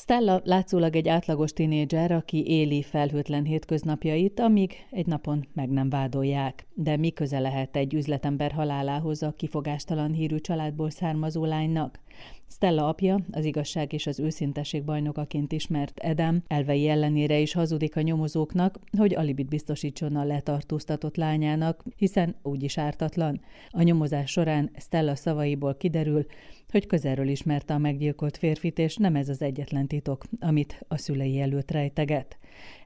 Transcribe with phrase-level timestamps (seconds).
[0.00, 6.66] Stella látszólag egy átlagos tinédzser, aki éli felhőtlen hétköznapjait, amíg egy napon meg nem vádolják.
[6.74, 12.00] De mi köze lehet egy üzletember halálához a kifogástalan hírű családból származó lánynak?
[12.48, 18.00] Stella apja, az igazság és az őszintesség bajnokaként ismert Edem, elvei ellenére is hazudik a
[18.00, 23.40] nyomozóknak, hogy alibit biztosítson a letartóztatott lányának, hiszen úgyis ártatlan.
[23.70, 26.26] A nyomozás során Stella szavaiból kiderül,
[26.70, 31.40] hogy közelről ismerte a meggyilkolt férfit, és nem ez az egyetlen titok, amit a szülei
[31.40, 32.38] előtt rejteget.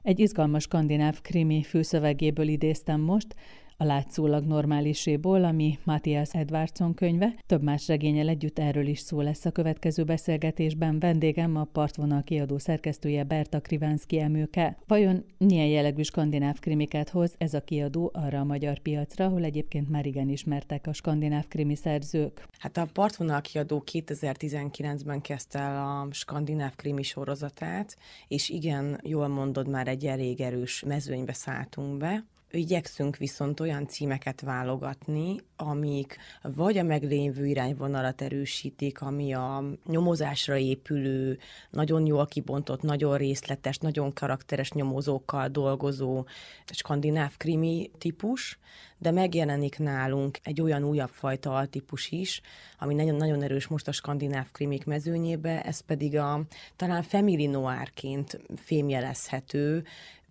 [0.03, 3.35] Egy izgalmas skandináv krimi főszövegéből idéztem most,
[3.77, 7.35] a látszólag normáliséból, ami Matthias Edwardson könyve.
[7.45, 10.99] Több más regényel együtt erről is szó lesz a következő beszélgetésben.
[10.99, 14.77] Vendégem a Partvonal kiadó szerkesztője Berta Krivánszki Emőke.
[14.87, 19.89] Vajon milyen jellegű skandináv krimiket hoz ez a kiadó arra a magyar piacra, ahol egyébként
[19.89, 22.47] már igen ismertek a skandináv krimi szerzők?
[22.59, 29.67] Hát a Partvonal kiadó 2019-ben kezdte el a skandináv krimi sorozatát, és igen, jól mondod,
[29.67, 32.23] már egy elég erős mezőnybe szálltunk be.
[32.55, 41.37] Igyekszünk viszont olyan címeket válogatni, amik vagy a meglévő irányvonalat erősítik, ami a nyomozásra épülő,
[41.69, 46.25] nagyon jól kibontott, nagyon részletes, nagyon karakteres nyomozókkal dolgozó
[46.73, 48.59] skandináv krimi típus,
[48.97, 52.41] de megjelenik nálunk egy olyan újabb fajta altípus is,
[52.79, 56.41] ami nagyon-nagyon erős most a skandináv krimik mezőnyébe, ez pedig a
[56.75, 59.83] talán family noirként fémjelezhető,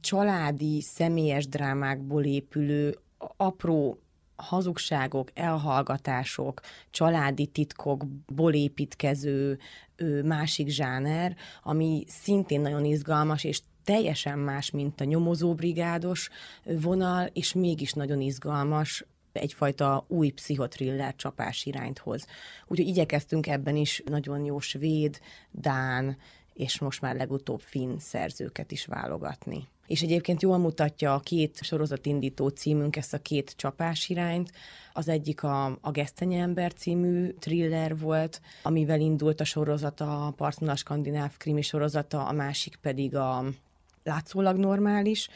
[0.04, 2.98] családi, személyes drámákból épülő
[3.36, 3.98] apró
[4.36, 6.60] hazugságok, elhallgatások,
[6.90, 9.58] családi titkokból építkező
[10.24, 16.28] másik zsáner, ami szintén nagyon izgalmas, és teljesen más, mint a nyomozóbrigádos
[16.64, 22.26] vonal, és mégis nagyon izgalmas, egyfajta új pszichotriller csapás irányt hoz.
[22.66, 25.18] Úgyhogy igyekeztünk ebben is nagyon jó svéd,
[25.50, 26.16] dán,
[26.54, 29.68] és most már legutóbb finn szerzőket is válogatni.
[29.86, 34.52] És egyébként jól mutatja a két sorozatindító címünk ezt a két csapás irányt.
[34.92, 40.76] Az egyik a, a Gesztenye ember című thriller volt, amivel indult a sorozata, a Partnona
[40.76, 43.44] Skandináv krimi sorozata, a másik pedig a
[44.02, 45.28] látszólag normális,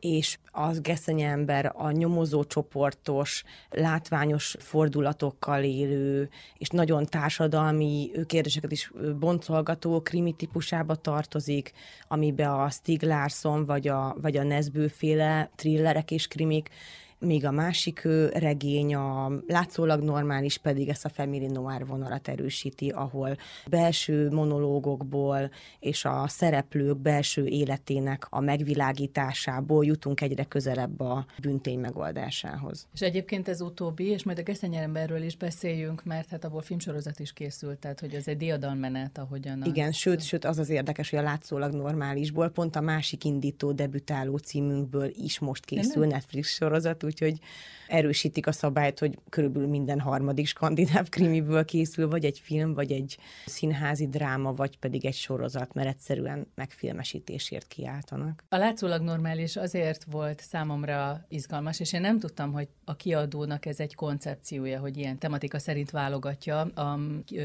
[0.00, 6.28] és az geszenye ember a nyomozó csoportos, látványos fordulatokkal élő,
[6.58, 11.72] és nagyon társadalmi kérdéseket is boncolgató krimi típusába tartozik,
[12.08, 16.68] amibe a Stig Larsson vagy a, vagy a Nesbő féle thrillerek és krimik
[17.18, 18.02] míg a másik
[18.32, 23.36] regény, a látszólag normális pedig ezt a Family Noir vonalat erősíti, ahol
[23.66, 32.86] belső monológokból és a szereplők belső életének a megvilágításából jutunk egyre közelebb a büntény megoldásához.
[32.94, 37.32] És egyébként ez utóbbi, és majd a Geszenyeremberről is beszéljünk, mert hát abból filmsorozat is
[37.32, 39.62] készült, tehát hogy ez egy diadalmenet, ahogyan.
[39.64, 44.36] Igen, sőt, sőt, az az érdekes, hogy a látszólag normálisból pont a másik indító debütáló
[44.36, 47.40] címünkből is most készül Netflix sorozat, úgyhogy
[47.88, 53.18] erősítik a szabályt, hogy körülbelül minden harmadik skandináv krimiből készül, vagy egy film, vagy egy
[53.46, 58.44] színházi dráma, vagy pedig egy sorozat, mert egyszerűen megfilmesítésért kiáltanak.
[58.48, 63.80] A látszólag normális azért volt számomra izgalmas, és én nem tudtam, hogy a kiadónak ez
[63.80, 66.98] egy koncepciója, hogy ilyen tematika szerint válogatja a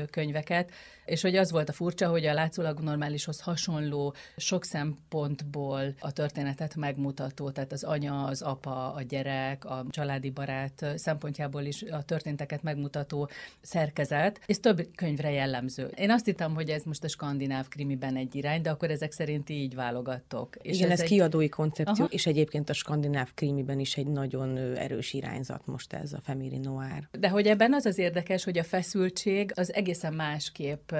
[0.09, 0.71] könyveket,
[1.05, 6.75] és hogy az volt a furcsa, hogy a látszólag normálishoz hasonló sok szempontból a történetet
[6.75, 12.63] megmutató, tehát az anya, az apa, a gyerek, a családi barát szempontjából is a történteket
[12.63, 13.29] megmutató
[13.61, 15.91] szerkezet, és több könyvre jellemző.
[15.95, 19.49] Én azt hittem, hogy ez most a skandináv krimiben egy irány, de akkor ezek szerint
[19.49, 20.55] így válogattok.
[20.61, 21.07] És Igen, ez, ez egy...
[21.07, 22.13] kiadói koncepció, Aha.
[22.13, 27.07] és egyébként a skandináv krimiben is egy nagyon erős irányzat most ez a Family Noir.
[27.11, 30.91] De hogy ebben az az érdekes, hogy a feszültség az egészen másképp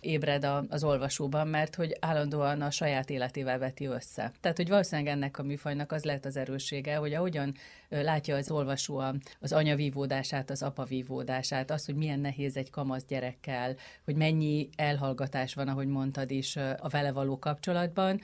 [0.00, 4.32] ébred az olvasóban, mert hogy állandóan a saját életével veti össze.
[4.40, 7.54] Tehát, hogy valószínűleg ennek a műfajnak az lehet az erőssége, hogy ahogyan
[7.88, 13.04] látja az olvasó az anya vívódását, az apa vívódását, az, hogy milyen nehéz egy kamasz
[13.04, 18.20] gyerekkel, hogy mennyi elhallgatás van, ahogy mondtad is, a vele való kapcsolatban,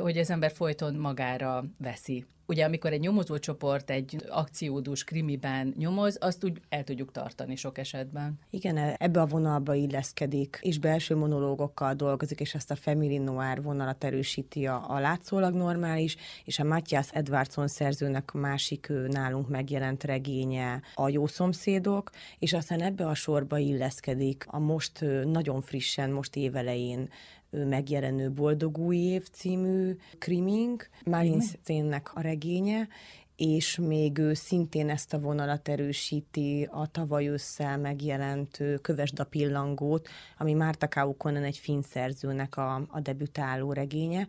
[0.00, 6.44] hogy az ember folyton magára veszi ugye amikor egy nyomozócsoport egy akciódús krimiben nyomoz, azt
[6.44, 8.38] úgy el tudjuk tartani sok esetben.
[8.50, 14.04] Igen, ebbe a vonalba illeszkedik, és belső monológokkal dolgozik, és ezt a Family Noir vonalat
[14.04, 21.08] erősíti a, a látszólag normális, és a Matthias Edwardson szerzőnek másik nálunk megjelent regénye a
[21.08, 27.08] Jó szomszédok, és aztán ebbe a sorba illeszkedik a most nagyon frissen, most évelején
[27.50, 32.88] megjelenő Boldog új év című krimink, Marin Szénnek a regénye,
[33.36, 40.08] és még ő szintén ezt a vonalat erősíti a tavaly ősszel megjelent Kövesd a pillangót,
[40.38, 44.26] ami Márta Kaukonen egy finn szerzőnek a, a debütáló regénye.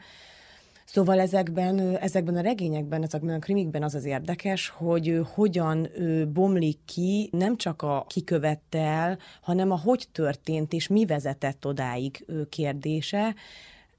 [0.92, 5.88] Szóval ezekben, ezekben a regényekben, ezekben a krimikben az az érdekes, hogy hogyan
[6.34, 12.26] bomlik ki nem csak a kikövette el, hanem a hogy történt és mi vezetett odáig
[12.50, 13.36] kérdése,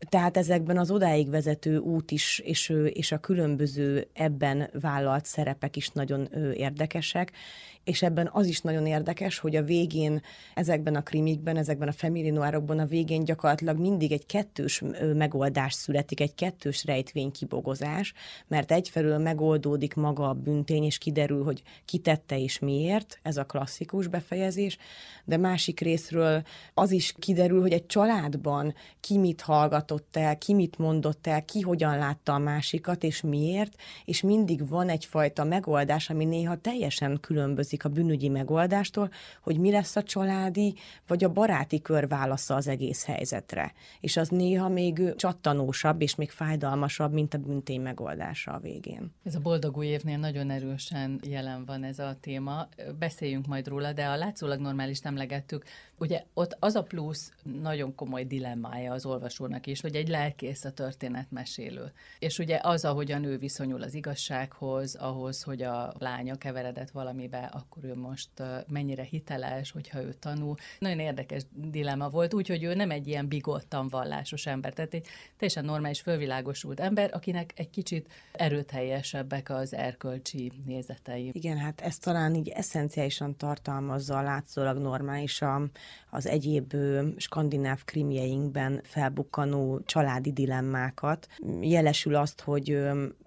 [0.09, 5.89] tehát ezekben az odáig vezető út is, és, és a különböző ebben vállalt szerepek is
[5.89, 7.33] nagyon érdekesek,
[7.85, 10.23] és ebben az is nagyon érdekes, hogy a végén
[10.55, 14.82] ezekben a krimikben, ezekben a family noirokban a végén gyakorlatilag mindig egy kettős
[15.15, 18.12] megoldás születik, egy kettős rejtvény kibogozás,
[18.47, 24.06] mert egyfelől megoldódik maga a büntény, és kiderül, hogy kitette és miért, ez a klasszikus
[24.06, 24.77] befejezés,
[25.25, 26.43] de másik részről
[26.75, 31.61] az is kiderül, hogy egy családban ki mit hallgatott el, ki mit mondott el, ki
[31.61, 33.75] hogyan látta a másikat, és miért,
[34.05, 39.11] és mindig van egyfajta megoldás, ami néha teljesen különbözik a bűnügyi megoldástól,
[39.43, 40.75] hogy mi lesz a családi,
[41.06, 43.72] vagy a baráti kör válasza az egész helyzetre.
[44.00, 49.12] És az néha még csattanósabb, és még fájdalmasabb, mint a büntény megoldása a végén.
[49.25, 52.69] Ez a boldog új évnél nagyon erősen jelen van ez a téma.
[52.99, 55.64] Beszéljünk majd róla, de a látszólag normális emlegettük,
[56.00, 60.70] ugye ott az a plusz nagyon komoly dilemmája az olvasónak is, hogy egy lelkész a
[60.70, 61.93] történetmesélő.
[62.19, 67.50] És ugye az, ahogy a nő viszonyul az igazsághoz, ahhoz, hogy a lánya keveredett valamibe,
[67.52, 68.31] akkor ő most
[68.69, 70.56] mennyire hiteles, hogyha ő tanul.
[70.79, 75.06] Nagyon érdekes dilemma volt, úgyhogy ő nem egy ilyen bigottan vallásos ember, tehát egy
[75.37, 81.31] teljesen normális, fölvilágosult ember, akinek egy kicsit erőteljesebbek az erkölcsi nézetei.
[81.32, 85.62] Igen, hát ez talán így eszenciálisan tartalmazza a látszólag normális a,
[86.11, 86.75] az egyéb
[87.17, 91.29] skandináv krimjeinkben felbukkanó családi dilemmákat.
[91.61, 92.79] Jelesül azt, hogy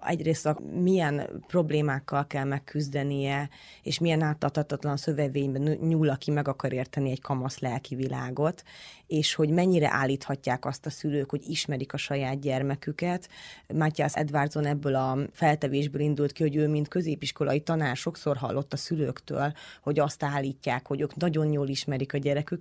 [0.01, 3.50] egyrészt milyen problémákkal kell megküzdenie,
[3.83, 8.63] és milyen átadhatatlan szövevényben nyúl, aki meg akar érteni egy kamasz lelki világot,
[9.07, 13.30] és hogy mennyire állíthatják azt a szülők, hogy ismerik a saját gyermeküket.
[13.74, 18.77] Matthias Edwardson ebből a feltevésből indult ki, hogy ő, mint középiskolai tanár, sokszor hallott a
[18.77, 22.52] szülőktől, hogy azt állítják, hogy ők nagyon jól ismerik a gyereküket,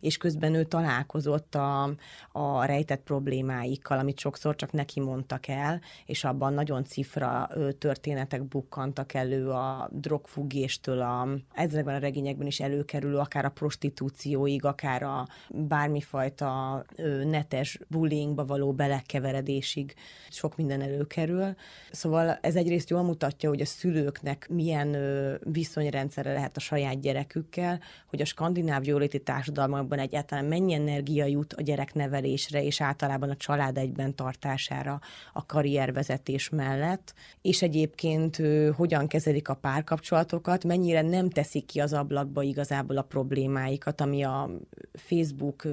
[0.00, 1.94] és közben ő találkozott a,
[2.32, 7.48] a rejtett problémáikkal, amit sokszor csak neki mondtak el, és abban nagyon cifra
[7.78, 15.02] történetek bukkantak elő a drogfüggéstől, a, ezekben a regényekben is előkerülő, akár a prostitúcióig, akár
[15.02, 16.84] a bármifajta
[17.24, 19.94] netes bullyingba való belekeveredésig
[20.30, 21.54] sok minden előkerül.
[21.90, 24.96] Szóval ez egyrészt jól mutatja, hogy a szülőknek milyen
[25.42, 31.62] viszonyrendszere lehet a saját gyerekükkel, hogy a skandináv jóléti társadalmakban egyáltalán mennyi energia jut a
[31.62, 35.00] gyereknevelésre és általában a család egyben tartására
[35.32, 38.42] a karriervezetés mellett, és egyébként
[38.76, 44.50] hogyan kezelik a párkapcsolatokat, mennyire nem teszik ki az ablakba igazából a problémáikat, ami a
[44.94, 45.66] Facebook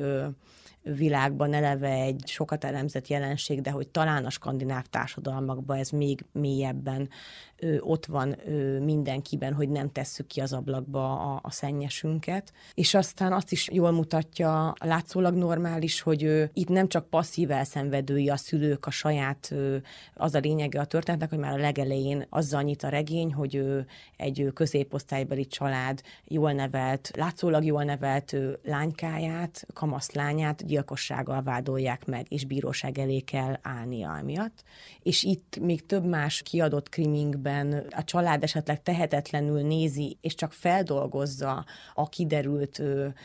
[0.81, 7.10] világban eleve egy sokat elemzett jelenség, de hogy talán a skandináv társadalmakban ez még mélyebben
[7.60, 12.54] ö, ott van ö, mindenkiben, hogy nem tesszük ki az ablakba a, a szennyesünket.
[12.74, 18.30] És aztán azt is jól mutatja látszólag normális, hogy ö, itt nem csak passzív elszenvedői
[18.30, 19.78] a szülők a saját, ö,
[20.13, 23.80] az a lényege a történetnek, hogy már a legelején azzal nyit a regény, hogy ö,
[24.18, 32.46] egy középosztálybeli család jól nevelt, látszólag jól nevelt ö, lánykáját, kamaszlányát gyilkossággal vádolják meg, és
[32.46, 34.63] bíróság elé kell állnia emiatt.
[35.01, 40.54] És itt még több más kiadott kriming amiben a család esetleg tehetetlenül nézi, és csak
[40.54, 42.82] feldolgozza a kiderült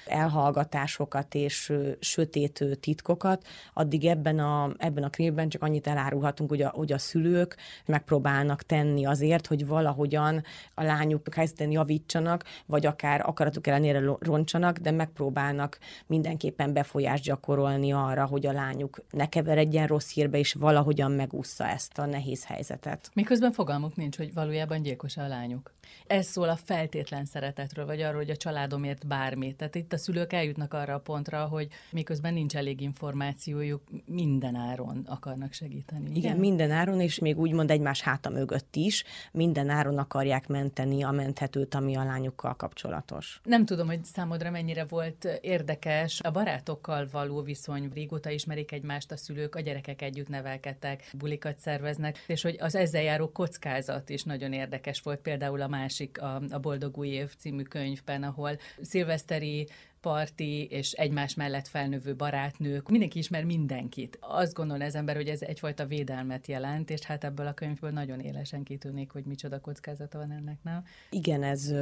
[0.07, 6.69] elhallgatásokat és sötét titkokat, addig ebben a, ebben a krimben csak annyit elárulhatunk, hogy a,
[6.69, 10.43] hogy a szülők megpróbálnak tenni azért, hogy valahogyan
[10.75, 18.25] a lányuk helyzeten javítsanak, vagy akár akaratuk ellenére roncsanak, de megpróbálnak mindenképpen befolyást gyakorolni arra,
[18.27, 23.11] hogy a lányuk ne keveredjen rossz hírbe, és valahogyan megúszza ezt a nehéz helyzetet.
[23.15, 25.73] Miközben fogalmuk nincs, hogy valójában gyilkos a lányuk.
[26.07, 29.57] Ez szól a feltétlen szeretetről, vagy arról, hogy a családomért bármit.
[29.57, 35.05] Tehát itt a szülők eljutnak arra a pontra, hogy miközben nincs elég információjuk, minden áron
[35.07, 36.05] akarnak segíteni.
[36.05, 41.03] Igen, igen minden áron, és még úgymond egymás háta mögött is, minden áron akarják menteni
[41.03, 43.41] a menthetőt, ami a lányukkal kapcsolatos.
[43.45, 47.91] Nem tudom, hogy számodra mennyire volt érdekes a barátokkal való viszony.
[47.95, 53.03] Régóta ismerik egymást a szülők, a gyerekek együtt nevelkedtek, bulikat szerveznek, és hogy az ezzel
[53.03, 55.21] járó kockázat is nagyon érdekes volt.
[55.21, 59.69] Például a másik, a, a Boldog új év című könyvben, ahol szilveszteri
[60.01, 64.19] parti és egymás mellett felnövő barátnők, mindenki ismer mindenkit.
[64.21, 68.21] Azt gondol ez ember, hogy ez egyfajta védelmet jelent, és hát ebből a könyvből nagyon
[68.21, 70.85] élesen kitűnik, hogy micsoda kockázata van ennek, nem?
[71.11, 71.75] Igen, ez,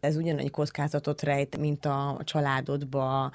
[0.00, 3.32] ez ugyanannyi kockázatot rejt, mint a családodba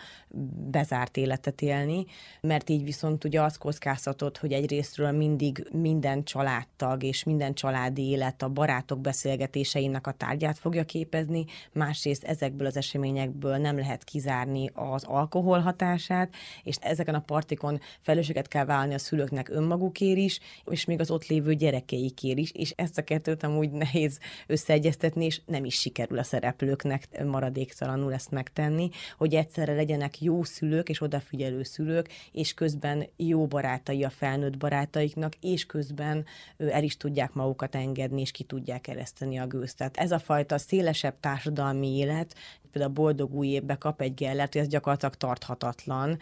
[0.72, 2.06] bezárt életet élni,
[2.42, 8.42] mert így viszont ugye az kockázatot, hogy egyrésztről mindig minden családtag és minden családi élet
[8.42, 14.30] a barátok beszélgetéseinek a tárgyát fogja képezni, másrészt ezekből az eseményekből nem lehet kizárni
[14.74, 20.86] az alkohol hatását, és ezeken a partikon felelősséget kell válni a szülőknek önmagukért is, és
[20.86, 25.66] még az ott lévő gyerekeikért is, és ezt a kettőt amúgy nehéz összeegyeztetni, és nem
[25.66, 32.10] is sikerül a szereplőknek maradéktalanul ezt megtenni, hogy egyszerre legyenek jó szülők és odafigyelő szülők,
[32.32, 36.26] és közben jó barátai a felnőtt barátaiknak, és közben
[36.58, 39.78] el is tudják magukat engedni, és ki tudják ereszteni a gőzt.
[39.78, 42.36] Tehát ez a fajta szélesebb társadalmi élet,
[42.72, 46.20] például a boldog új évbe kap egy gellert, hogy ez gyakorlatilag tarthatatlan,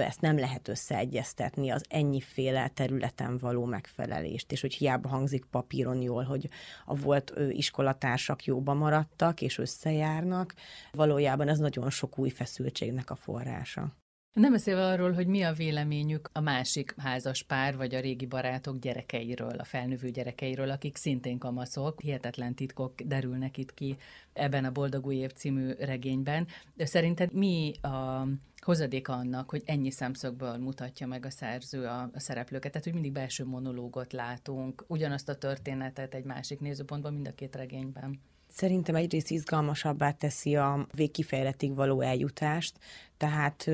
[0.00, 6.24] ezt nem lehet összeegyeztetni az ennyiféle területen való megfelelést, és hogy hiába hangzik papíron jól,
[6.24, 6.48] hogy
[6.84, 10.54] a volt iskolatársak jóban maradtak és összejárnak,
[10.92, 13.94] valójában ez nagyon sok új feszültségnek a forrása.
[14.36, 18.78] Nem beszélve arról, hogy mi a véleményük a másik házas pár, vagy a régi barátok
[18.78, 22.00] gyerekeiről, a felnövő gyerekeiről, akik szintén kamaszok.
[22.00, 23.96] Hihetetlen titkok derülnek itt ki
[24.32, 26.46] ebben a Boldog új év című regényben.
[26.74, 28.26] De szerinted mi a
[28.56, 33.12] hozadéka annak, hogy ennyi szemszögből mutatja meg a szerző a, a szereplőket, tehát hogy mindig
[33.12, 38.20] belső monológot látunk, ugyanazt a történetet egy másik nézőpontban mind a két regényben.
[38.56, 42.78] Szerintem egyrészt izgalmasabbá teszi a végkifejletig való eljutást,
[43.16, 43.70] tehát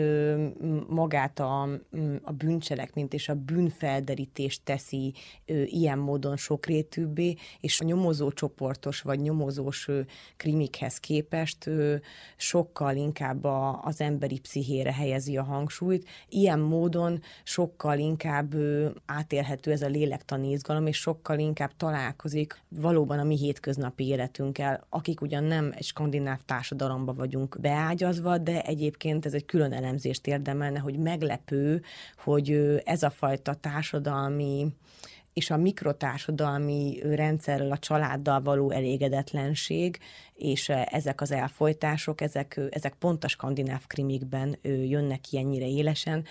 [0.89, 1.63] magát a,
[2.23, 5.15] a bűncselekményt és a bűnfelderítést teszi
[5.65, 9.89] ilyen módon sokrétűbbé, és a nyomozó csoportos vagy nyomozós
[10.37, 11.71] krimikhez képest
[12.37, 16.09] sokkal inkább a, az emberi pszichére helyezi a hangsúlyt.
[16.29, 18.55] Ilyen módon sokkal inkább
[19.07, 25.21] átélhető ez a lélektani izgalom, és sokkal inkább találkozik valóban a mi hétköznapi életünkkel, akik
[25.21, 30.99] ugyan nem egy skandináv társadalomba vagyunk beágyazva, de egyébként ez egy külön elemzést érdemelne, hogy
[30.99, 31.83] meglepő,
[32.25, 34.67] hogy ez a fajta társadalmi
[35.33, 39.99] és a mikrotársadalmi rendszerrel, a családdal való elégedetlenség,
[40.35, 46.25] és ezek az elfolytások, ezek, ezek pont a skandináv krimikben jönnek ki ennyire élesen,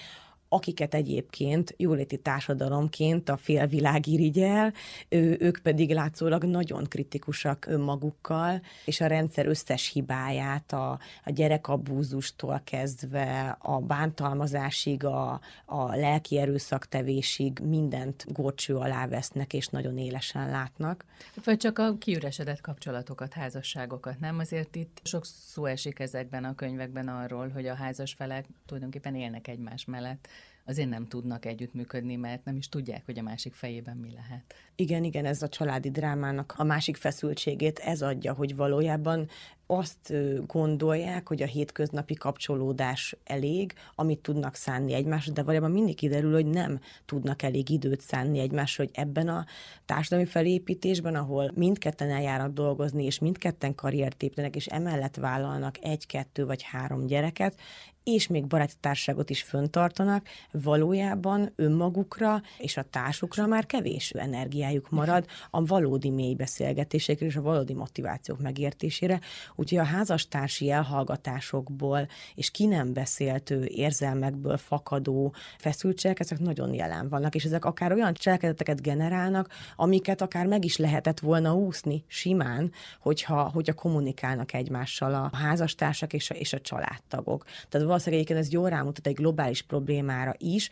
[0.53, 4.73] akiket egyébként jóléti társadalomként a félvilág irigyel,
[5.09, 12.61] ő, ők pedig látszólag nagyon kritikusak önmagukkal, és a rendszer összes hibáját, a, a gyerekabúzustól
[12.63, 21.05] kezdve a bántalmazásig, a, a lelki erőszaktevésig mindent górcső alá vesznek, és nagyon élesen látnak.
[21.43, 24.39] Vagy csak a kiüresedett kapcsolatokat, házasságokat, nem?
[24.39, 29.47] Azért itt sok szó esik ezekben a könyvekben arról, hogy a házas felek tulajdonképpen élnek
[29.47, 30.27] egymás mellett
[30.65, 34.53] azért nem tudnak együttműködni, mert nem is tudják, hogy a másik fejében mi lehet.
[34.75, 39.29] Igen, igen, ez a családi drámának a másik feszültségét ez adja, hogy valójában
[39.71, 40.13] azt
[40.45, 46.45] gondolják, hogy a hétköznapi kapcsolódás elég, amit tudnak szánni egymásra, de valójában mindig kiderül, hogy
[46.45, 49.45] nem tudnak elég időt szánni egymásra, hogy ebben a
[49.85, 56.45] társadalmi felépítésben, ahol mindketten eljárnak dolgozni, és mindketten karriert építenek, és emellett vállalnak egy, kettő
[56.45, 57.59] vagy három gyereket,
[58.03, 65.25] és még baráti társaságot is föntartanak, valójában önmagukra és a társukra már kevés energiájuk marad
[65.49, 69.19] a valódi mély beszélgetésekre és a valódi motivációk megértésére.
[69.55, 77.35] Úgyhogy a házastársi elhallgatásokból és ki nem beszélt érzelmekből fakadó feszültségek, ezek nagyon jelen vannak,
[77.35, 83.49] és ezek akár olyan cselekedeteket generálnak, amiket akár meg is lehetett volna úszni simán, hogyha,
[83.49, 87.45] hogyha kommunikálnak egymással a házastársak és a, és a családtagok.
[87.69, 90.69] Tehát valószínűleg egyébként ez jól rámutat egy globális problémára is,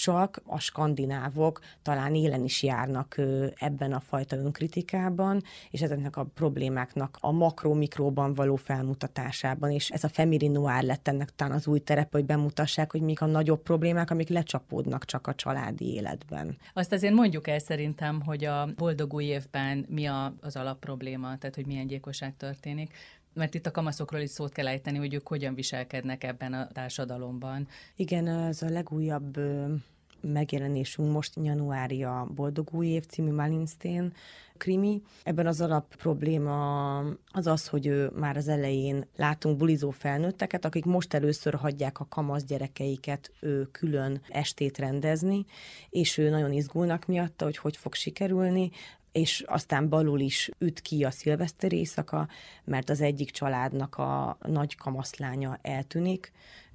[0.00, 3.16] csak a skandinávok talán élen is járnak
[3.54, 10.08] ebben a fajta önkritikában, és ezeknek a problémáknak a makro-mikróban való felmutatásában, és ez a
[10.08, 14.10] family noir lett ennek talán az új terep, hogy bemutassák, hogy mik a nagyobb problémák,
[14.10, 16.56] amik lecsapódnak csak a családi életben.
[16.74, 21.54] Azt azért mondjuk el szerintem, hogy a boldog új évben mi a, az alapprobléma, tehát
[21.54, 22.94] hogy milyen gyilkosság történik
[23.32, 27.68] mert itt a kamaszokról is szót kell ejteni, hogy ők hogyan viselkednek ebben a társadalomban.
[27.96, 29.38] Igen, az a legújabb
[30.20, 34.12] megjelenésünk most januári a Boldog új év című Malinstein
[34.56, 35.02] krimi.
[35.22, 36.98] Ebben az alap probléma
[37.32, 42.44] az az, hogy már az elején látunk bulizó felnőtteket, akik most először hagyják a kamasz
[42.44, 45.44] gyerekeiket ő külön estét rendezni,
[45.90, 48.70] és ő nagyon izgulnak miatta, hogy hogy fog sikerülni.
[49.12, 52.28] És aztán balul is üt ki a szilveszter éjszaka,
[52.64, 56.32] mert az egyik családnak a nagy kamaszlánya eltűnik,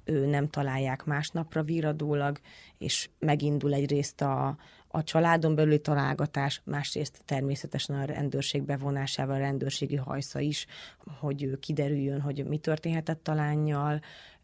[0.08, 2.38] ő nem találják másnapra víradólag,
[2.78, 4.56] és megindul egyrészt a,
[4.88, 10.66] a családon belüli találgatás, másrészt természetesen a rendőrség bevonásával, a rendőrségi hajsza is,
[11.18, 14.00] hogy kiderüljön, hogy mi történhetett a lányjal,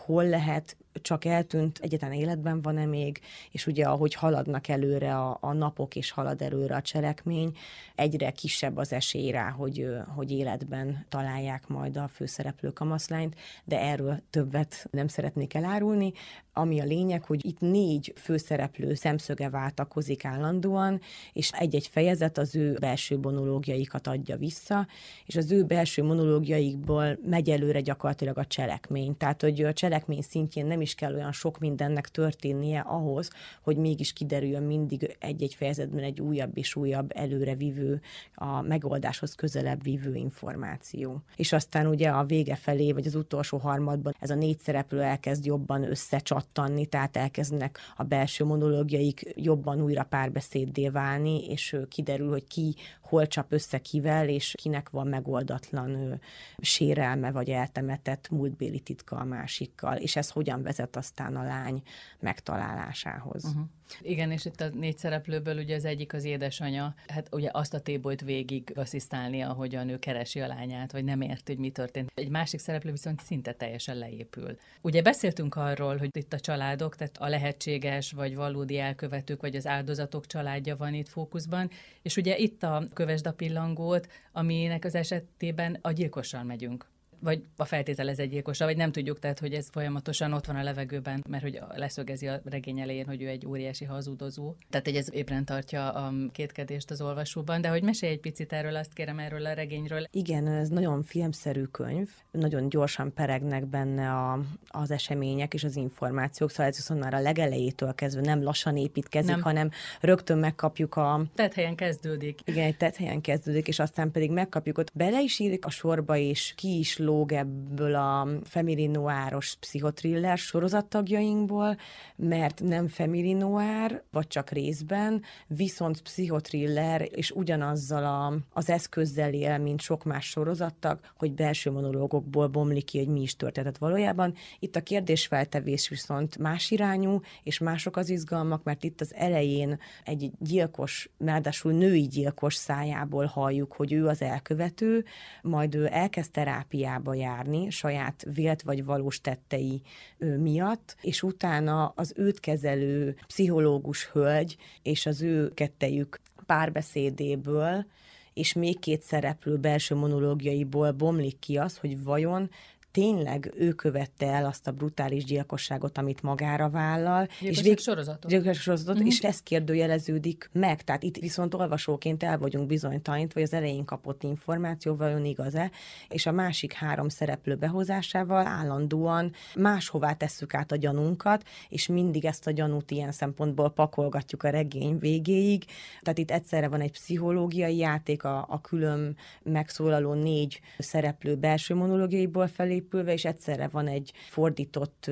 [0.06, 5.52] hol lehet, csak eltűnt, egyetlen életben van-e még, és ugye ahogy haladnak előre a, a
[5.52, 7.56] napok, és halad előre a cselekmény,
[7.94, 14.22] egyre kisebb az esély rá, hogy, hogy életben találják majd a főszereplő kamaszlányt, de erről
[14.30, 16.12] többet nem szeretnék elárulni.
[16.52, 21.00] Ami a lényeg, hogy itt négy főszereplő szemszöge váltakozik állandóan,
[21.32, 24.86] és egy-egy fejezet az ő belső monológiaikat adja vissza,
[25.26, 29.16] és az ő belső monológiaikból megy előre gyakorlatilag a cselekmény.
[29.16, 33.30] Tehát, hogy a cselekmény szintjén nem is kell olyan sok mindennek történnie ahhoz,
[33.62, 38.00] hogy mégis kiderüljön mindig egy-egy fejezetben egy újabb és újabb előrevívő,
[38.34, 41.22] a megoldáshoz közelebb vívő információ.
[41.36, 45.44] És aztán ugye a vége felé, vagy az utolsó harmadban ez a négy szereplő elkezd
[45.44, 52.74] jobban összecsattanni, tehát elkezdenek a belső monológiaik jobban újra párbeszéddé válni, és kiderül, hogy ki
[53.12, 56.20] hol csap össze kivel, és kinek van megoldatlan
[56.58, 61.82] sérelme, vagy eltemetett múltbéli titka a másikkal, és ez hogyan vezet aztán a lány
[62.20, 63.44] megtalálásához.
[63.44, 63.64] Uh-huh.
[64.00, 67.80] Igen, és itt a négy szereplőből ugye az egyik az édesanyja, hát ugye azt a
[67.80, 72.10] tébolyt végig asszisztálni, a nő keresi a lányát, vagy nem érti, hogy mi történt.
[72.14, 74.56] Egy másik szereplő viszont szinte teljesen leépül.
[74.80, 79.66] Ugye beszéltünk arról, hogy itt a családok, tehát a lehetséges vagy valódi elkövetők, vagy az
[79.66, 81.70] áldozatok családja van itt fókuszban,
[82.02, 86.86] és ugye itt a kövesd a pillangót, aminek az esetében a gyilkossal megyünk
[87.22, 90.62] vagy a feltételez egy gyilkosa, vagy nem tudjuk, tehát hogy ez folyamatosan ott van a
[90.62, 94.54] levegőben, mert hogy leszögezi a regény elején, hogy ő egy óriási hazudozó.
[94.70, 98.76] Tehát, hogy ez ébren tartja a kétkedést az olvasóban, de hogy mesélj egy picit erről,
[98.76, 100.06] azt kérem erről a regényről.
[100.10, 106.50] Igen, ez nagyon filmszerű könyv, nagyon gyorsan peregnek benne a, az események és az információk,
[106.50, 109.42] szóval ez viszont már a legelejétől kezdve nem lassan építkezik, nem.
[109.42, 111.24] hanem rögtön megkapjuk a...
[111.34, 112.40] Tethelyen kezdődik.
[112.44, 116.52] Igen, egy tethelyen kezdődik, és aztán pedig megkapjuk ott, bele is írik a sorba, és
[116.56, 121.76] ki is ló kilóg ebből a Family Noiros pszichotriller sorozattagjainkból,
[122.16, 129.58] mert nem Family Noir, vagy csak részben, viszont pszichotriller, és ugyanazzal a, az eszközzel él,
[129.58, 134.34] mint sok más sorozattag, hogy belső monológokból bomlik ki, hogy mi is történt valójában.
[134.58, 140.30] Itt a kérdésfeltevés viszont más irányú, és mások az izgalmak, mert itt az elején egy
[140.38, 145.04] gyilkos, ráadásul női gyilkos szájából halljuk, hogy ő az elkövető,
[145.42, 149.82] majd ő elkezd terápiába iskolába járni saját vélt vagy valós tettei
[150.18, 157.86] miatt, és utána az őt kezelő pszichológus hölgy és az ő kettejük párbeszédéből
[158.34, 162.50] és még két szereplő belső monológiaiból bomlik ki az, hogy vajon
[162.92, 167.28] tényleg ő követte el azt a brutális gyilkosságot, amit magára vállal.
[167.40, 167.78] és vég...
[167.78, 168.30] sorozatot.
[168.30, 169.08] Gyilkosság sorozatot, uh-huh.
[169.08, 170.82] és ez kérdőjeleződik meg.
[170.82, 175.70] Tehát itt viszont olvasóként el vagyunk bizonytalanítva, vagy az elején kapott információ vajon igaz-e,
[176.08, 182.46] és a másik három szereplő behozásával állandóan máshová tesszük át a gyanunkat, és mindig ezt
[182.46, 185.64] a gyanút ilyen szempontból pakolgatjuk a regény végéig.
[186.00, 192.46] Tehát itt egyszerre van egy pszichológiai játék, a, a külön megszólaló négy szereplő belső monológiaiból
[192.46, 195.10] felé felépülve, és egyszerre van egy fordított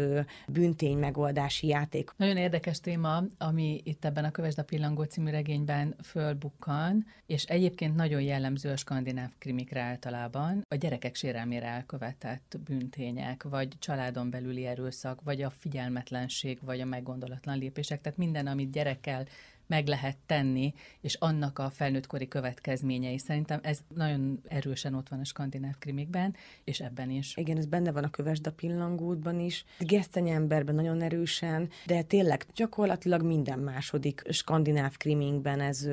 [0.49, 2.11] büntény megoldási játék.
[2.17, 7.95] Nagyon érdekes téma, ami itt ebben a Kövesd a Pillangó című regényben fölbukkan, és egyébként
[7.95, 15.21] nagyon jellemző a skandináv krimikre általában, a gyerekek sérelmére elkövetett bűntények, vagy családon belüli erőszak,
[15.23, 19.27] vagy a figyelmetlenség, vagy a meggondolatlan lépések, tehát minden, amit gyerekkel
[19.71, 23.19] meg lehet tenni, és annak a felnőttkori következményei.
[23.19, 27.37] Szerintem ez nagyon erősen ott van a skandináv krimikben, és ebben is.
[27.37, 29.65] Igen, ez benne van a Kövesd a pillangótban is.
[29.79, 35.89] Geszteny emberben nagyon erősen, de tényleg gyakorlatilag minden második skandináv krimikben ez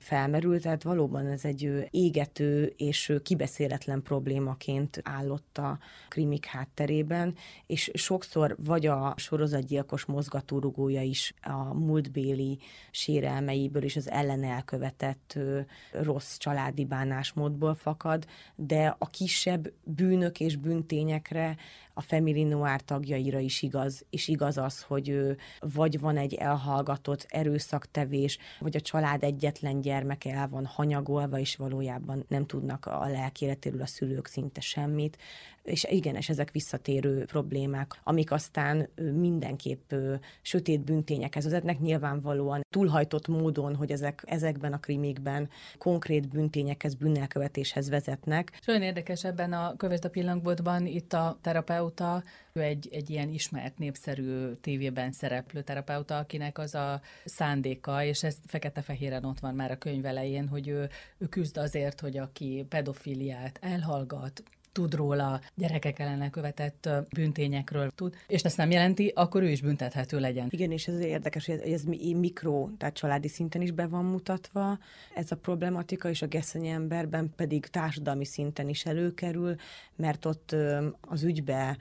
[0.00, 7.34] felmerült, tehát valóban ez egy égető és kibeszéletlen problémaként állott a krimik hátterében,
[7.66, 12.58] és sokszor vagy a sorozatgyilkos mozgatórugója is a múltbéli
[13.14, 15.38] sérelmeiből és az ellen elkövetett
[15.92, 21.56] rossz családi bánásmódból fakad, de a kisebb bűnök és bűntényekre
[21.94, 28.38] a Family Noir tagjaira is igaz, és igaz az, hogy vagy van egy elhallgatott erőszaktevés,
[28.60, 33.86] vagy a család egyetlen gyermeke el van hanyagolva, és valójában nem tudnak a lelkéletéről a
[33.86, 35.18] szülők szinte semmit.
[35.62, 39.92] És igen, és ezek visszatérő problémák, amik aztán mindenképp
[40.42, 48.56] sötét büntényekhez vezetnek, nyilvánvalóan túlhajtott módon, hogy ezek, ezekben a krimikben konkrét büntényekhez, bűnelkövetéshez vezetnek.
[48.60, 51.38] És olyan érdekes ebben a Kövesd a pillangódban itt a
[51.84, 58.22] terapeuta, ő egy, egy ilyen ismert, népszerű tévében szereplő terapeuta, akinek az a szándéka, és
[58.22, 62.66] ez fekete-fehéren ott van már a könyv elején, hogy ő, ő küzd azért, hogy aki
[62.68, 64.42] pedofiliát elhallgat,
[64.74, 70.20] tud róla, gyerekek ellen követett büntényekről tud, és ezt nem jelenti, akkor ő is büntethető
[70.20, 70.46] legyen.
[70.50, 71.82] Igen, és ez érdekes, hogy ez
[72.16, 74.78] mikro, tehát családi szinten is be van mutatva,
[75.14, 79.54] ez a problematika, és a geszeny emberben pedig társadalmi szinten is előkerül,
[79.96, 80.56] mert ott
[81.00, 81.76] az ügybe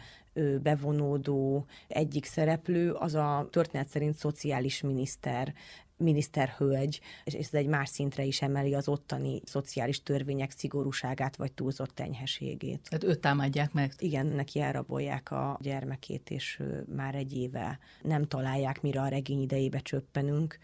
[0.61, 5.53] bevonódó egyik szereplő az a történet szerint szociális miniszter
[5.97, 11.99] miniszterhölgy, és ez egy más szintre is emeli az ottani szociális törvények szigorúságát vagy túlzott
[11.99, 12.89] enyheségét.
[12.89, 13.93] Tehát őt támadják meg?
[13.97, 16.61] Igen, neki elrabolják a gyermekét, és
[16.95, 20.57] már egy éve nem találják, mire a regény idejébe csöppenünk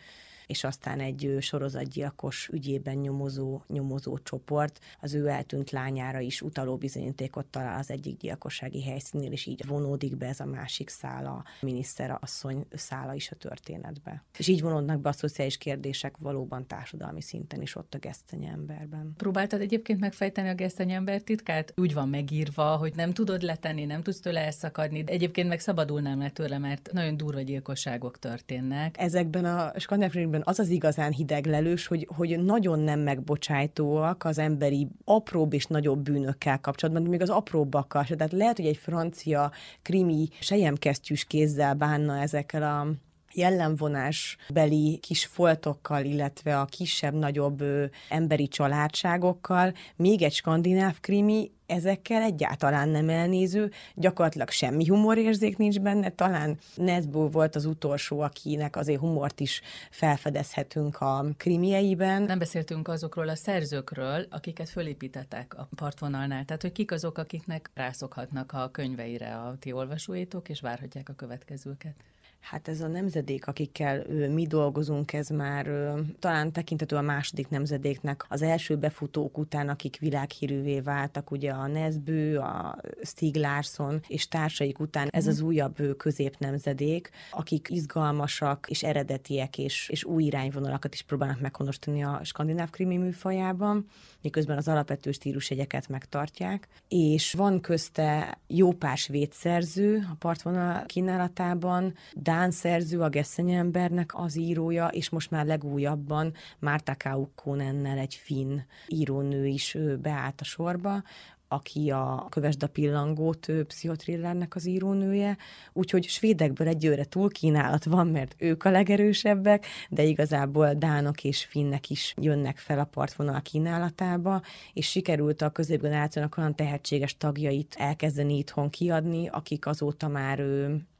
[0.50, 7.46] és aztán egy sorozatgyilkos ügyében nyomozó, nyomozó csoport az ő eltűnt lányára is utaló bizonyítékot
[7.46, 12.66] talál az egyik gyilkossági helyszínnél, és így vonódik be ez a másik szála, a miniszterasszony
[12.72, 14.24] szála is a történetbe.
[14.38, 19.14] És így vonódnak be a szociális kérdések valóban társadalmi szinten is ott a geszteny emberben.
[19.18, 21.74] Próbáltad egyébként megfejteni a geszteny ember titkát?
[21.76, 25.04] Úgy van megírva, hogy nem tudod letenni, nem tudsz tőle elszakadni.
[25.04, 28.96] De egyébként meg szabadulnám le tőle, mert nagyon durva gyilkosságok történnek.
[29.00, 34.88] Ezekben a skandináv filmben az az igazán hideglelős, hogy, hogy nagyon nem megbocsájtóak az emberi
[35.06, 38.16] apróbb és nagyobb bűnökkel kapcsolatban, még az apróbbakkal se.
[38.16, 42.88] Tehát lehet, hogy egy francia krimi sejemkesztyűs kézzel bánna ezekkel a
[43.34, 47.64] jellemvonás beli kis foltokkal, illetve a kisebb-nagyobb
[48.10, 56.10] emberi családságokkal, még egy skandináv krimi ezekkel egyáltalán nem elnéző, gyakorlatilag semmi humorérzék nincs benne,
[56.10, 62.22] talán Nesbo volt az utolsó, akinek azért humort is felfedezhetünk a krimieiben.
[62.22, 68.52] Nem beszéltünk azokról a szerzőkről, akiket fölépítettek a partvonalnál, tehát hogy kik azok, akiknek rászokhatnak
[68.52, 71.96] a könyveire a ti olvasóitok, és várhatják a következőket.
[72.42, 78.42] Hát ez a nemzedék, akikkel mi dolgozunk, ez már talán tekintető a második nemzedéknek az
[78.42, 85.08] első befutók után, akik világhírűvé váltak, ugye a Nesbő, a Stig Larsson és társaik után
[85.12, 92.04] ez az újabb középnemzedék, akik izgalmasak és eredetiek és, és új irányvonalakat is próbálnak meghonosítani
[92.04, 93.86] a skandináv krimi műfajában,
[94.22, 101.94] miközben az alapvető stílusjegyeket megtartják, és van közte jó pár svéd szerző a partvonal kínálatában,
[102.30, 108.60] Dán szerző, a Gesszenye embernek az írója, és most már legújabban Márta Kaukonennel egy finn
[108.88, 111.04] írónő is beállt a sorba,
[111.48, 115.38] aki a Kövesd a pillangót pszichotrillernek az írónője,
[115.74, 121.90] úgyhogy svédekből egyőre túl kínálat van, mert ők a legerősebbek, de igazából dánok és finnek
[121.90, 124.42] is jönnek fel a partvonal kínálatába,
[124.74, 130.44] és sikerült a középgenerációnak olyan tehetséges tagjait elkezdeni itthon kiadni, akik azóta már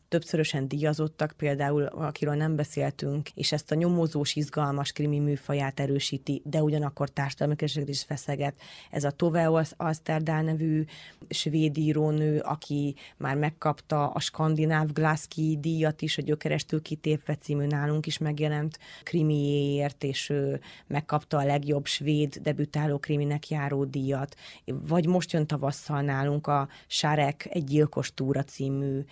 [0.10, 6.64] többszörösen díjazottak, például akiről nem beszéltünk, és ezt a nyomozós, izgalmas krimi műfaját erősíti, de
[6.64, 8.62] ugyanakkor társadalmi is feszeget.
[8.92, 10.84] Ez a Tove Alsterdál nevű
[11.30, 18.06] svéd írónő, aki már megkapta a skandináv Glaski díjat is, a Gyökeres kitépve című nálunk
[18.06, 24.36] is megjelent krimiéért, és ő megkapta a legjobb svéd debütáló kriminek járó díjat.
[24.66, 29.04] Vagy most jön tavasszal nálunk a Sarek egy gyilkos túra című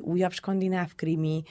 [0.00, 1.42] újabb skandináv krimi,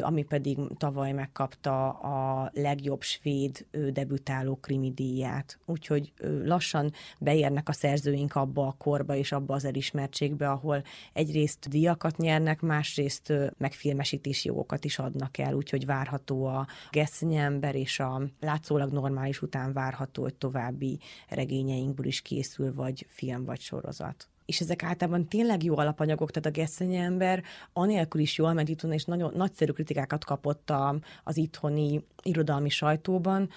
[0.00, 5.58] ami pedig tavaly megkapta a legjobb svéd debütáló krimi díját.
[5.66, 6.12] Úgyhogy
[6.44, 12.60] lassan beérnek a szerzőink abba a korba és abba az elismertségbe, ahol egyrészt díjakat nyernek,
[12.60, 19.72] másrészt megfilmesítési jogokat is adnak el, úgyhogy várható a Gesszenyember és a látszólag normális után
[19.72, 20.98] várható, hogy további
[21.28, 26.60] regényeinkből is készül, vagy film, vagy sorozat és ezek általában tényleg jó alapanyagok, tehát a
[26.60, 32.04] Gesszenye ember anélkül is jól ment itthon, és nagyon nagyszerű kritikákat kapott a, az itthoni
[32.28, 33.48] irodalmi sajtóban,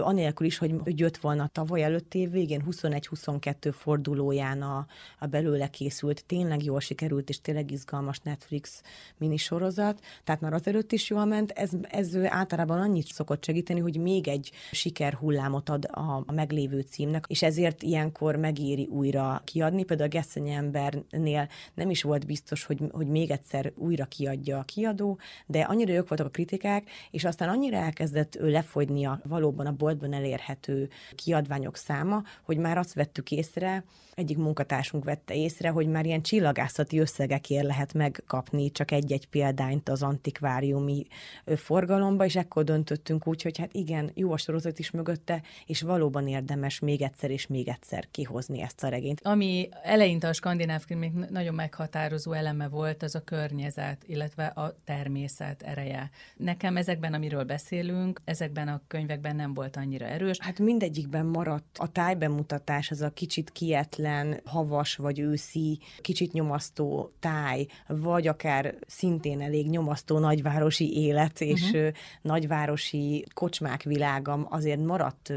[0.00, 4.86] anélkül is, hogy jött volna tavaly előtt év végén 21-22 fordulóján a,
[5.18, 8.82] a belőle készült, tényleg jól sikerült, és tényleg izgalmas Netflix
[9.16, 14.28] minisorozat, tehát már azelőtt is jól ment, ez, ez általában annyit szokott segíteni, hogy még
[14.28, 19.84] egy sikerhullámot ad a, a meglévő címnek, és ezért ilyenkor megéri újra kiadni.
[19.84, 24.62] Például a Gesszenyi embernél nem is volt biztos, hogy, hogy még egyszer újra kiadja a
[24.62, 27.76] kiadó, de annyira jók voltak a kritikák, és aztán annyira
[28.16, 34.36] elkezdett lefogyni a valóban a boltban elérhető kiadványok száma, hogy már azt vettük észre, egyik
[34.36, 41.06] munkatársunk vette észre, hogy már ilyen csillagászati összegekért lehet megkapni csak egy-egy példányt az antikváriumi
[41.44, 46.28] forgalomba, és ekkor döntöttünk úgy, hogy hát igen, jó a sorozat is mögötte, és valóban
[46.28, 49.20] érdemes még egyszer és még egyszer kihozni ezt a regényt.
[49.22, 55.62] Ami eleinte a skandináv még nagyon meghatározó eleme volt, az a környezet, illetve a természet
[55.62, 56.10] ereje.
[56.36, 57.89] Nekem ezekben, amiről beszélünk,
[58.24, 60.36] ezekben a könyvekben nem volt annyira erős.
[60.40, 67.66] Hát mindegyikben maradt a tájbemutatás, az a kicsit kietlen, havas vagy őszi, kicsit nyomasztó táj,
[67.86, 71.88] vagy akár szintén elég nyomasztó nagyvárosi élet és uh-huh.
[72.22, 75.32] nagyvárosi kocsmák világam, azért maradt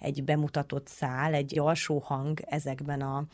[0.00, 3.24] egy bemutatott szál, egy alsó hang ezekben a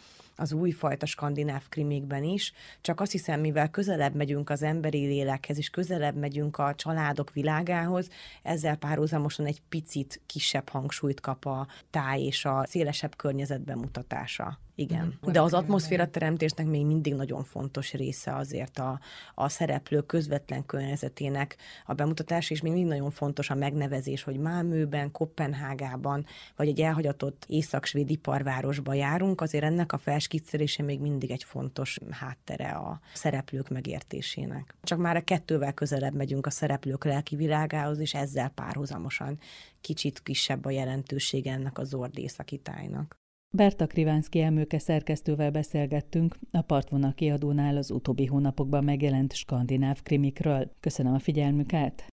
[0.40, 5.70] az újfajta skandináv krimikben is, csak azt hiszem, mivel közelebb megyünk az emberi lélekhez, és
[5.70, 8.08] közelebb megyünk a családok világához,
[8.42, 14.58] ezzel párhuzamosan egy picit kisebb hangsúlyt kap a táj és a szélesebb környezet bemutatása.
[14.80, 15.18] Igen.
[15.22, 19.00] De az atmoszféra teremtésnek még mindig nagyon fontos része azért a,
[19.34, 25.10] a szereplő közvetlen környezetének a bemutatás, és még mindig nagyon fontos a megnevezés, hogy Mámőben,
[25.10, 31.98] Kopenhágában, vagy egy elhagyatott észak-svéd iparvárosba járunk, azért ennek a felskiccelése még mindig egy fontos
[32.10, 34.74] háttere a szereplők megértésének.
[34.82, 39.38] Csak már a kettővel közelebb megyünk a szereplők lelki világához, és ezzel párhuzamosan
[39.80, 43.19] kicsit kisebb a jelentősége ennek az ordészaki tájnak.
[43.56, 50.72] Berta Krivánszki elmőke szerkesztővel beszélgettünk a Partvonal kiadónál az utóbbi hónapokban megjelent skandináv krimikről.
[50.80, 52.09] Köszönöm a figyelmüket!